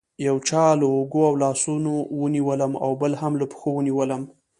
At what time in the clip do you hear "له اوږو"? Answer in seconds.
0.79-1.21